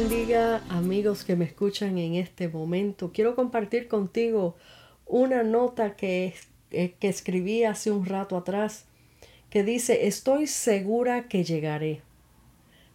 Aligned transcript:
bendiga, 0.00 0.60
amigos 0.70 1.22
que 1.22 1.36
me 1.36 1.44
escuchan 1.44 1.98
en 1.98 2.16
este 2.16 2.48
momento. 2.48 3.12
Quiero 3.12 3.36
compartir 3.36 3.86
contigo 3.86 4.56
una 5.06 5.44
nota 5.44 5.94
que, 5.94 6.34
eh, 6.72 6.96
que 6.98 7.08
escribí 7.08 7.62
hace 7.62 7.92
un 7.92 8.04
rato 8.04 8.36
atrás 8.36 8.86
que 9.50 9.62
dice, 9.62 10.08
estoy 10.08 10.48
segura 10.48 11.28
que 11.28 11.44
llegaré. 11.44 12.02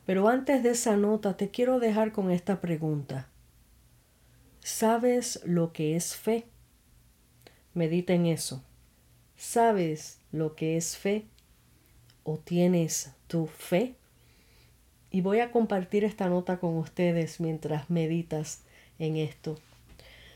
Pero 0.05 0.27
antes 0.27 0.61
de 0.61 0.71
esa 0.71 0.97
nota 0.97 1.37
te 1.37 1.49
quiero 1.49 1.79
dejar 1.79 2.11
con 2.11 2.31
esta 2.31 2.59
pregunta. 2.59 3.29
¿Sabes 4.59 5.39
lo 5.45 5.71
que 5.71 5.95
es 5.95 6.17
fe? 6.17 6.47
Medita 7.73 8.11
en 8.11 8.25
eso. 8.25 8.61
¿Sabes 9.37 10.19
lo 10.33 10.53
que 10.53 10.75
es 10.75 10.97
fe? 10.97 11.27
¿O 12.25 12.39
tienes 12.39 13.11
tu 13.27 13.47
fe? 13.47 13.95
Y 15.11 15.21
voy 15.21 15.39
a 15.39 15.51
compartir 15.51 16.03
esta 16.03 16.29
nota 16.29 16.59
con 16.59 16.77
ustedes 16.77 17.39
mientras 17.39 17.89
meditas 17.89 18.61
en 18.99 19.17
esto. 19.17 19.57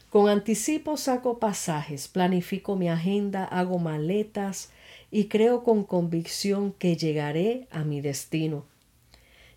Con 0.09 0.29
anticipo 0.29 0.95
saco 0.95 1.39
pasajes, 1.39 2.07
planifico 2.07 2.75
mi 2.75 2.87
agenda, 2.87 3.45
hago 3.45 3.79
maletas 3.79 4.71
y 5.09 5.25
creo 5.25 5.63
con 5.63 5.83
convicción 5.83 6.71
que 6.71 6.95
llegaré 6.95 7.67
a 7.71 7.83
mi 7.83 8.01
destino. 8.01 8.65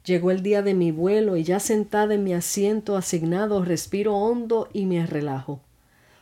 Llegó 0.07 0.31
el 0.31 0.43
día 0.43 0.63
de 0.63 0.73
mi 0.73 0.93
vuelo 0.93 1.37
y 1.37 1.43
ya 1.43 1.61
sentada 1.61 2.15
en 2.15 2.25
mi 2.25 2.33
asiento 2.33 2.97
asignado 2.97 3.65
respiro 3.65 4.17
hondo 4.17 4.69
y 4.73 4.87
me 4.87 5.05
relajo. 5.05 5.61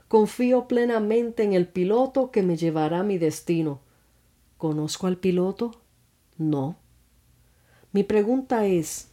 Confío 0.09 0.69
plenamente 0.69 1.42
en 1.42 1.53
el 1.53 1.67
piloto 1.67 2.31
que 2.31 2.42
me 2.42 2.56
llevará 2.56 3.00
a 3.00 3.05
mi 3.05 3.19
destino. 3.19 3.81
¿Conozco 4.56 5.06
al 5.06 5.19
piloto? 5.19 5.81
No. 6.39 6.77
Mi 7.95 8.03
pregunta 8.03 8.67
es, 8.67 9.11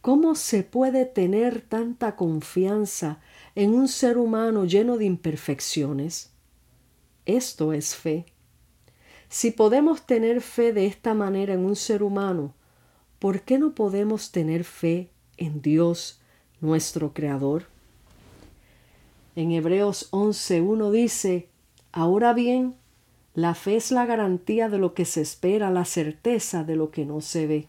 ¿cómo 0.00 0.34
se 0.34 0.64
puede 0.64 1.04
tener 1.04 1.60
tanta 1.60 2.16
confianza 2.16 3.20
en 3.54 3.72
un 3.72 3.86
ser 3.86 4.18
humano 4.18 4.64
lleno 4.64 4.96
de 4.98 5.04
imperfecciones? 5.04 6.32
Esto 7.26 7.72
es 7.72 7.94
fe. 7.94 8.26
Si 9.28 9.52
podemos 9.52 10.04
tener 10.04 10.40
fe 10.40 10.72
de 10.72 10.86
esta 10.86 11.14
manera 11.14 11.54
en 11.54 11.64
un 11.64 11.76
ser 11.76 12.02
humano, 12.02 12.54
¿por 13.20 13.42
qué 13.42 13.56
no 13.56 13.76
podemos 13.76 14.32
tener 14.32 14.64
fe 14.64 15.10
en 15.36 15.62
Dios, 15.62 16.20
nuestro 16.60 17.14
Creador? 17.14 17.66
En 19.36 19.52
Hebreos 19.52 20.10
11.1 20.10 20.90
dice, 20.90 21.50
Ahora 21.92 22.32
bien, 22.32 22.74
la 23.34 23.54
fe 23.54 23.76
es 23.76 23.92
la 23.92 24.06
garantía 24.06 24.68
de 24.68 24.78
lo 24.78 24.92
que 24.92 25.04
se 25.04 25.20
espera, 25.20 25.70
la 25.70 25.84
certeza 25.84 26.64
de 26.64 26.74
lo 26.74 26.90
que 26.90 27.04
no 27.04 27.20
se 27.20 27.46
ve. 27.46 27.68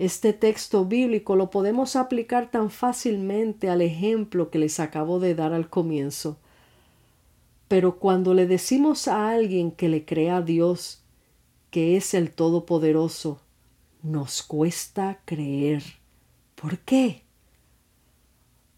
Este 0.00 0.32
texto 0.32 0.86
bíblico 0.86 1.36
lo 1.36 1.50
podemos 1.50 1.94
aplicar 1.94 2.50
tan 2.50 2.70
fácilmente 2.70 3.68
al 3.68 3.82
ejemplo 3.82 4.48
que 4.48 4.58
les 4.58 4.80
acabo 4.80 5.20
de 5.20 5.34
dar 5.34 5.52
al 5.52 5.68
comienzo. 5.68 6.38
Pero 7.68 7.98
cuando 7.98 8.32
le 8.32 8.46
decimos 8.46 9.08
a 9.08 9.28
alguien 9.28 9.70
que 9.70 9.90
le 9.90 10.06
crea 10.06 10.38
a 10.38 10.40
Dios, 10.40 11.02
que 11.70 11.98
es 11.98 12.14
el 12.14 12.30
Todopoderoso, 12.30 13.42
nos 14.02 14.42
cuesta 14.42 15.20
creer. 15.26 15.82
¿Por 16.54 16.78
qué? 16.78 17.24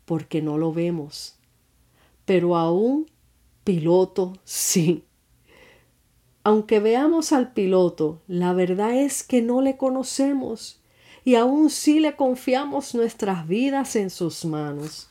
Porque 0.05 0.43
no 0.43 0.59
lo 0.59 0.73
vemos. 0.73 1.37
Pero 2.25 2.57
aún 2.57 3.07
piloto 3.63 4.33
sí. 4.45 5.05
Aunque 6.43 6.81
veamos 6.81 7.33
al 7.33 7.53
piloto, 7.53 8.21
la 8.27 8.53
verdad 8.55 8.97
es 8.97 9.23
que 9.23 9.41
no 9.41 9.61
le 9.61 9.77
conocemos 9.77 10.82
y 11.25 11.37
aún 11.37 11.71
si 11.71 12.01
le 12.01 12.17
confiamos 12.17 12.95
nuestras 12.95 13.47
vidas 13.47 13.97
en 13.97 14.11
sus 14.11 14.45
manos. 14.45 15.09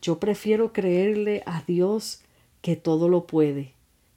Yo 0.00 0.18
prefiero 0.18 0.72
creerle 0.72 1.42
a 1.44 1.62
Dios 1.66 2.22
que 2.62 2.76
todo 2.76 3.08
lo 3.08 3.26
puede, 3.26 3.74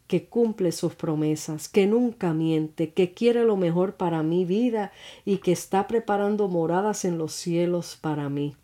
que 0.07 0.25
cumple 0.25 0.71
sus 0.71 0.95
promesas, 0.95 1.67
que 1.67 1.87
nunca 1.87 2.33
miente, 2.33 2.91
que 2.91 3.13
quiere 3.13 3.43
lo 3.43 3.57
mejor 3.57 3.95
para 3.95 4.23
mi 4.23 4.45
vida 4.45 4.91
y 5.25 5.37
que 5.37 5.51
está 5.51 5.87
preparando 5.87 6.47
moradas 6.47 7.03
en 7.03 7.17
los 7.17 7.33
cielos 7.33 7.97
para 7.99 8.29
mí. 8.29 8.55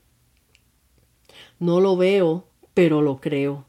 No 1.60 1.82
lo 1.82 1.98
veo, 1.98 2.46
pero 2.74 3.02
lo 3.02 3.20
creo, 3.20 3.66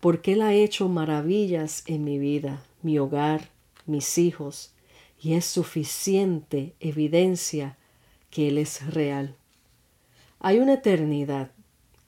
porque 0.00 0.32
Él 0.32 0.42
ha 0.42 0.52
hecho 0.52 0.88
maravillas 0.88 1.84
en 1.86 2.04
mi 2.04 2.18
vida, 2.18 2.62
mi 2.82 2.98
hogar, 2.98 3.50
mis 3.86 4.18
hijos, 4.18 4.74
y 5.20 5.34
es 5.34 5.46
suficiente 5.46 6.74
evidencia 6.80 7.78
que 8.30 8.48
Él 8.48 8.58
es 8.58 8.86
real. 8.92 9.36
Hay 10.38 10.58
una 10.58 10.74
eternidad, 10.74 11.50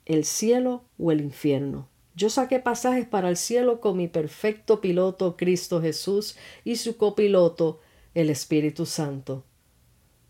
el 0.05 0.25
cielo 0.25 0.85
o 0.99 1.13
el 1.13 1.21
infierno. 1.21 1.89
Yo 2.15 2.31
saqué 2.31 2.59
pasajes 2.59 3.07
para 3.07 3.29
el 3.29 3.37
cielo 3.37 3.81
con 3.81 3.97
mi 3.97 4.09
perfecto 4.09 4.81
piloto 4.81 5.37
Cristo 5.37 5.81
Jesús 5.81 6.37
y 6.65 6.77
su 6.77 6.97
copiloto 6.97 7.81
el 8.15 8.31
Espíritu 8.31 8.87
Santo, 8.87 9.45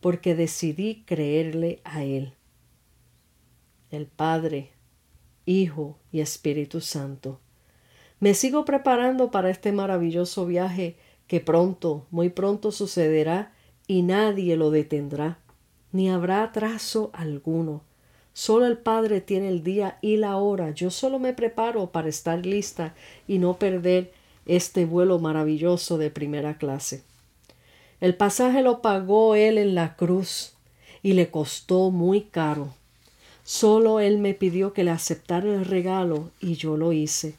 porque 0.01 0.35
decidí 0.35 1.05
creerle 1.07 1.81
a 1.85 2.05
Él. 2.05 2.35
El 3.91 4.07
Padre, 4.07 4.73
Hijo 5.47 5.99
y 6.13 6.21
Espíritu 6.21 6.81
Santo. 6.81 7.41
Me 8.21 8.35
sigo 8.35 8.65
preparando 8.65 9.31
para 9.31 9.49
este 9.49 9.73
maravilloso 9.73 10.45
viaje 10.45 10.99
que 11.27 11.41
pronto, 11.41 12.07
muy 12.11 12.29
pronto 12.29 12.71
sucederá 12.73 13.55
y 13.87 14.03
nadie 14.03 14.57
lo 14.57 14.71
detendrá 14.71 15.39
ni 15.93 16.11
habrá 16.11 16.43
atraso 16.43 17.11
alguno. 17.13 17.83
Solo 18.33 18.67
el 18.67 18.79
Padre 18.79 19.21
tiene 19.21 19.49
el 19.49 19.65
día 19.65 19.99
y 20.01 20.17
la 20.17 20.37
hora. 20.37 20.71
Yo 20.71 20.91
solo 20.91 21.19
me 21.19 21.33
preparo 21.33 21.91
para 21.91 22.09
estar 22.09 22.45
lista 22.45 22.95
y 23.27 23.39
no 23.39 23.59
perder 23.59 24.13
este 24.47 24.85
vuelo 24.85 25.19
maravilloso 25.19 25.99
de 25.99 26.11
primera 26.11 26.57
clase. 26.57 27.03
El 28.01 28.15
pasaje 28.15 28.63
lo 28.63 28.81
pagó 28.81 29.35
Él 29.35 29.59
en 29.59 29.75
la 29.75 29.97
cruz 29.97 30.55
y 31.03 31.15
le 31.15 31.31
costó 31.31 31.91
muy 31.91 32.23
caro. 32.23 32.73
Solo 33.43 33.99
Él 33.99 34.19
me 34.19 34.35
pidió 34.35 34.73
que 34.73 34.85
le 34.85 34.91
aceptara 34.91 35.47
el 35.53 35.65
regalo 35.65 36.31
y 36.41 36.55
yo 36.55 36.77
lo 36.77 36.93
hice. 36.93 37.35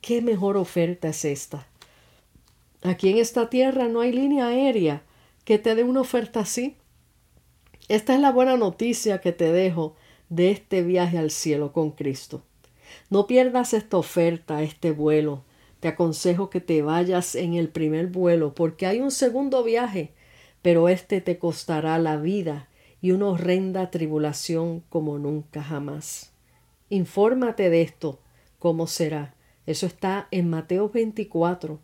¿Qué 0.00 0.22
mejor 0.22 0.56
oferta 0.56 1.08
es 1.08 1.24
esta? 1.24 1.66
Aquí 2.82 3.10
en 3.10 3.18
esta 3.18 3.50
tierra 3.50 3.88
no 3.88 4.00
hay 4.00 4.12
línea 4.12 4.46
aérea 4.46 5.02
que 5.44 5.58
te 5.58 5.74
dé 5.74 5.82
una 5.82 6.00
oferta 6.00 6.40
así. 6.40 6.76
Esta 7.90 8.14
es 8.14 8.20
la 8.20 8.30
buena 8.30 8.56
noticia 8.56 9.20
que 9.20 9.32
te 9.32 9.50
dejo 9.50 9.96
de 10.28 10.52
este 10.52 10.84
viaje 10.84 11.18
al 11.18 11.32
cielo 11.32 11.72
con 11.72 11.90
Cristo. 11.90 12.44
No 13.08 13.26
pierdas 13.26 13.74
esta 13.74 13.96
oferta, 13.96 14.62
este 14.62 14.92
vuelo. 14.92 15.42
Te 15.80 15.88
aconsejo 15.88 16.50
que 16.50 16.60
te 16.60 16.82
vayas 16.82 17.34
en 17.34 17.54
el 17.54 17.68
primer 17.68 18.06
vuelo 18.06 18.54
porque 18.54 18.86
hay 18.86 19.00
un 19.00 19.10
segundo 19.10 19.64
viaje, 19.64 20.12
pero 20.62 20.88
este 20.88 21.20
te 21.20 21.40
costará 21.40 21.98
la 21.98 22.16
vida 22.16 22.68
y 23.02 23.10
una 23.10 23.26
horrenda 23.26 23.90
tribulación 23.90 24.84
como 24.88 25.18
nunca 25.18 25.60
jamás. 25.60 26.32
Infórmate 26.90 27.70
de 27.70 27.82
esto, 27.82 28.20
cómo 28.60 28.86
será. 28.86 29.34
Eso 29.66 29.86
está 29.86 30.28
en 30.30 30.48
Mateo 30.48 30.90
24, 30.90 31.80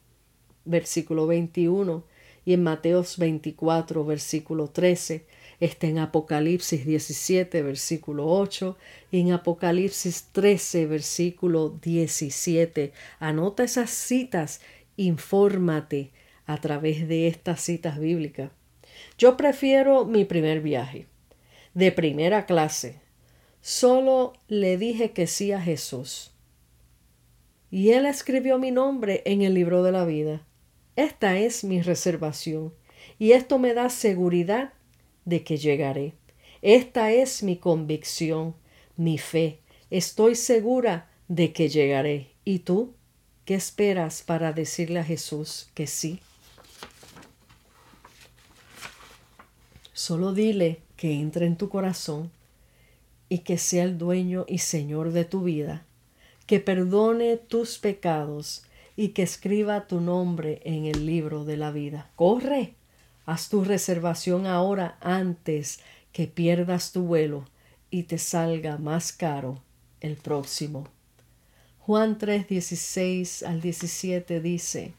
versículo 0.66 1.26
21 1.26 2.04
y 2.44 2.52
en 2.52 2.62
Mateos 2.62 3.19
24, 3.19 4.04
versículo 4.04 4.69
13 4.69 5.26
está 5.60 5.86
en 5.86 5.98
Apocalipsis 5.98 6.84
17, 6.84 7.62
versículo 7.62 8.26
8, 8.26 8.76
y 9.10 9.20
en 9.20 9.32
Apocalipsis 9.32 10.28
13, 10.32 10.86
versículo 10.86 11.78
17. 11.82 12.92
Anota 13.18 13.64
esas 13.64 13.90
citas, 13.90 14.60
infórmate 14.96 16.12
a 16.46 16.60
través 16.60 17.08
de 17.08 17.28
estas 17.28 17.60
citas 17.60 17.98
bíblicas. 17.98 18.50
Yo 19.18 19.36
prefiero 19.36 20.04
mi 20.04 20.24
primer 20.24 20.60
viaje, 20.60 21.06
de 21.74 21.92
primera 21.92 22.46
clase. 22.46 23.00
Solo 23.60 24.32
le 24.48 24.78
dije 24.78 25.10
que 25.10 25.26
sí 25.26 25.52
a 25.52 25.60
Jesús. 25.60 26.32
Y 27.70 27.90
Él 27.90 28.06
escribió 28.06 28.58
mi 28.58 28.70
nombre 28.70 29.22
en 29.26 29.42
el 29.42 29.54
libro 29.54 29.82
de 29.82 29.92
la 29.92 30.04
vida. 30.04 30.46
Esta 30.94 31.36
es 31.36 31.64
mi 31.64 31.82
reservación. 31.82 32.72
Y 33.18 33.32
esto 33.32 33.58
me 33.58 33.74
da 33.74 33.88
seguridad 33.90 34.72
de 35.26 35.44
que 35.44 35.58
llegaré. 35.58 36.14
Esta 36.62 37.12
es 37.12 37.43
mi 37.43 37.58
convicción, 37.58 38.55
mi 38.96 39.19
fe. 39.19 39.61
Estoy 39.90 40.34
segura 40.34 41.11
de 41.28 41.52
que 41.52 41.69
llegaré. 41.69 42.31
¿Y 42.44 42.61
tú? 42.61 42.94
¿Qué 43.44 43.55
esperas 43.55 44.23
para 44.23 44.52
decirle 44.52 45.00
a 45.00 45.05
Jesús 45.05 45.69
que 45.75 45.87
sí? 45.87 46.20
Solo 49.93 50.32
dile 50.32 50.81
que 50.96 51.12
entre 51.12 51.46
en 51.46 51.56
tu 51.56 51.69
corazón 51.69 52.31
y 53.28 53.38
que 53.38 53.58
sea 53.58 53.84
el 53.84 53.99
dueño 53.99 54.44
y 54.49 54.58
señor 54.58 55.12
de 55.12 55.25
tu 55.25 55.43
vida, 55.43 55.84
que 56.46 56.61
perdone 56.61 57.37
tus 57.37 57.78
pecados 57.78 58.64
y 58.96 59.08
que 59.08 59.23
escriba 59.23 59.87
tu 59.87 60.00
nombre 60.00 60.61
en 60.64 60.87
el 60.87 61.06
libro 61.06 61.44
de 61.44 61.56
la 61.56 61.70
vida. 61.70 62.11
Corre, 62.17 62.75
Haz 63.26 63.49
tu 63.49 63.64
reservación 63.64 64.46
ahora 64.46 64.96
antes 65.00 65.81
que 66.12 66.26
pierdas 66.28 66.93
tu 66.93 67.02
vuelo 67.02 67.44
y 67.90 68.05
te 68.05 68.19
salga 68.19 68.78
más 68.78 69.12
caro 69.12 69.61
el 70.00 70.17
próximo. 70.17 70.84
Juan 71.81 72.19
3, 72.19 72.49
16 72.49 73.43
al 73.43 73.61
17 73.61 74.40
dice, 74.40 74.94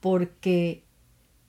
porque 0.00 0.82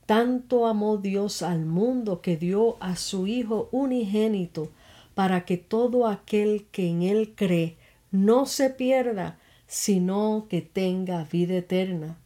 tanto 0.05 0.67
amó 0.67 0.97
Dios 0.97 1.41
al 1.41 1.65
mundo 1.65 2.21
que 2.21 2.37
dio 2.37 2.77
a 2.81 2.95
su 2.95 3.27
Hijo 3.27 3.69
unigénito, 3.71 4.71
para 5.15 5.45
que 5.45 5.57
todo 5.57 6.07
aquel 6.07 6.67
que 6.71 6.87
en 6.87 7.03
Él 7.03 7.33
cree 7.35 7.77
no 8.11 8.45
se 8.45 8.69
pierda, 8.69 9.39
sino 9.67 10.47
que 10.49 10.61
tenga 10.61 11.23
vida 11.23 11.55
eterna. 11.55 12.17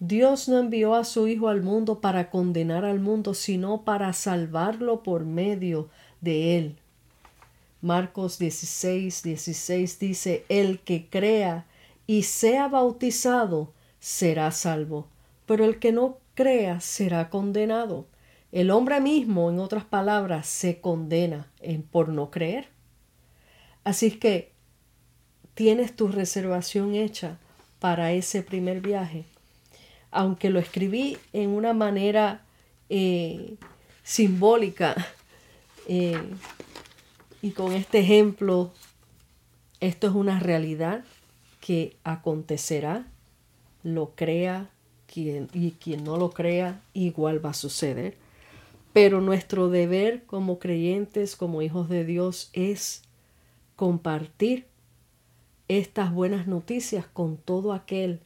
Dios 0.00 0.48
no 0.48 0.58
envió 0.58 0.94
a 0.94 1.04
su 1.04 1.28
Hijo 1.28 1.48
al 1.48 1.62
mundo 1.62 2.00
para 2.00 2.30
condenar 2.30 2.84
al 2.84 3.00
mundo, 3.00 3.32
sino 3.32 3.82
para 3.82 4.12
salvarlo 4.12 5.02
por 5.02 5.24
medio 5.24 5.88
de 6.20 6.58
Él. 6.58 6.76
Marcos 7.80 8.38
16, 8.38 9.22
16 9.22 9.98
dice, 9.98 10.44
El 10.48 10.80
que 10.80 11.08
crea 11.08 11.66
y 12.06 12.22
sea 12.24 12.68
bautizado 12.68 13.72
será 14.00 14.50
salvo, 14.50 15.06
pero 15.46 15.64
el 15.64 15.78
que 15.78 15.92
no 15.92 16.18
crea 16.34 16.80
será 16.80 17.30
condenado. 17.30 18.06
El 18.52 18.70
hombre 18.70 19.00
mismo, 19.00 19.50
en 19.50 19.58
otras 19.58 19.84
palabras, 19.84 20.46
se 20.46 20.80
condena 20.80 21.50
en, 21.60 21.82
por 21.82 22.08
no 22.08 22.30
creer. 22.30 22.68
Así 23.84 24.12
que 24.12 24.52
tienes 25.54 25.94
tu 25.94 26.08
reservación 26.08 26.94
hecha 26.94 27.38
para 27.78 28.12
ese 28.12 28.42
primer 28.42 28.80
viaje. 28.80 29.24
Aunque 30.14 30.48
lo 30.48 30.60
escribí 30.60 31.18
en 31.32 31.50
una 31.50 31.72
manera 31.72 32.42
eh, 32.88 33.56
simbólica 34.02 34.94
eh, 35.88 36.22
y 37.42 37.50
con 37.50 37.72
este 37.72 37.98
ejemplo, 37.98 38.72
esto 39.80 40.06
es 40.06 40.14
una 40.14 40.40
realidad 40.40 41.04
que 41.60 41.96
acontecerá, 42.04 43.06
lo 43.82 44.12
crea 44.14 44.70
quien, 45.06 45.48
y 45.52 45.72
quien 45.72 46.04
no 46.04 46.16
lo 46.16 46.30
crea, 46.30 46.80
igual 46.94 47.44
va 47.44 47.50
a 47.50 47.54
suceder. 47.54 48.16
Pero 48.92 49.20
nuestro 49.20 49.68
deber 49.68 50.22
como 50.24 50.58
creyentes, 50.58 51.36
como 51.36 51.60
hijos 51.60 51.88
de 51.88 52.04
Dios, 52.04 52.48
es 52.52 53.02
compartir 53.76 54.66
estas 55.68 56.12
buenas 56.12 56.46
noticias 56.46 57.06
con 57.06 57.36
todo 57.36 57.72
aquel 57.72 58.20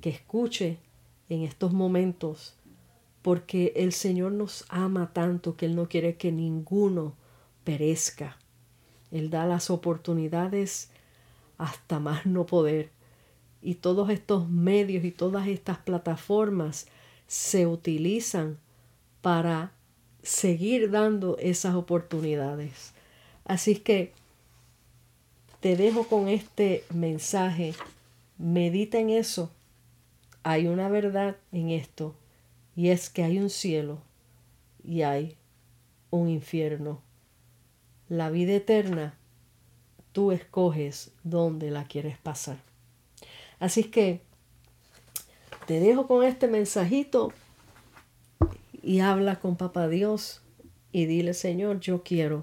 que 0.00 0.10
escuche 0.10 0.78
en 1.30 1.42
estos 1.44 1.72
momentos, 1.72 2.54
porque 3.22 3.72
el 3.76 3.92
Señor 3.92 4.32
nos 4.32 4.66
ama 4.68 5.12
tanto 5.12 5.56
que 5.56 5.66
Él 5.66 5.76
no 5.76 5.88
quiere 5.88 6.16
que 6.16 6.32
ninguno 6.32 7.14
perezca. 7.64 8.36
Él 9.10 9.30
da 9.30 9.46
las 9.46 9.70
oportunidades 9.70 10.90
hasta 11.56 11.98
más 12.00 12.26
no 12.26 12.46
poder. 12.46 12.90
Y 13.62 13.76
todos 13.76 14.10
estos 14.10 14.48
medios 14.48 15.04
y 15.04 15.10
todas 15.10 15.46
estas 15.48 15.78
plataformas 15.78 16.86
se 17.26 17.66
utilizan 17.66 18.58
para 19.20 19.72
seguir 20.22 20.90
dando 20.90 21.36
esas 21.38 21.74
oportunidades. 21.74 22.92
Así 23.44 23.76
que 23.76 24.12
te 25.60 25.76
dejo 25.76 26.04
con 26.04 26.28
este 26.28 26.84
mensaje. 26.92 27.74
Medita 28.38 28.98
en 28.98 29.10
eso. 29.10 29.50
Hay 30.42 30.66
una 30.66 30.88
verdad 30.88 31.36
en 31.52 31.70
esto 31.70 32.14
y 32.74 32.88
es 32.88 33.10
que 33.10 33.22
hay 33.22 33.38
un 33.38 33.50
cielo 33.50 34.00
y 34.82 35.02
hay 35.02 35.36
un 36.10 36.28
infierno. 36.28 37.02
La 38.08 38.30
vida 38.30 38.54
eterna, 38.54 39.18
tú 40.12 40.32
escoges 40.32 41.12
dónde 41.22 41.70
la 41.70 41.84
quieres 41.84 42.16
pasar. 42.18 42.56
Así 43.58 43.84
que 43.84 44.22
te 45.66 45.78
dejo 45.78 46.06
con 46.06 46.24
este 46.24 46.48
mensajito 46.48 47.32
y 48.82 49.00
habla 49.00 49.38
con 49.40 49.56
Papá 49.56 49.88
Dios 49.88 50.42
y 50.90 51.04
dile, 51.04 51.34
Señor, 51.34 51.80
yo 51.80 52.02
quiero 52.02 52.42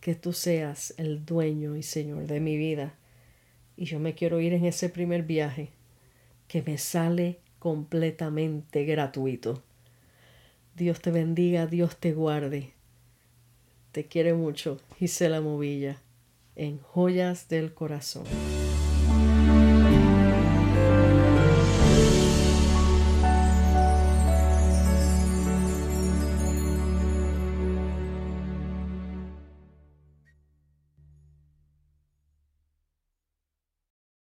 que 0.00 0.14
tú 0.14 0.32
seas 0.32 0.94
el 0.96 1.26
dueño 1.26 1.76
y 1.76 1.82
Señor 1.82 2.28
de 2.28 2.38
mi 2.38 2.56
vida. 2.56 2.94
Y 3.76 3.86
yo 3.86 3.98
me 3.98 4.14
quiero 4.14 4.40
ir 4.40 4.54
en 4.54 4.64
ese 4.64 4.88
primer 4.88 5.24
viaje 5.24 5.75
que 6.48 6.62
me 6.62 6.78
sale 6.78 7.40
completamente 7.58 8.84
gratuito. 8.84 9.62
Dios 10.74 11.00
te 11.00 11.10
bendiga, 11.10 11.66
Dios 11.66 11.96
te 11.96 12.12
guarde. 12.12 12.72
Te 13.92 14.06
quiere 14.06 14.34
mucho, 14.34 14.78
Gisela 14.98 15.40
Movilla, 15.40 16.02
en 16.54 16.78
Joyas 16.78 17.48
del 17.48 17.72
Corazón. 17.72 18.24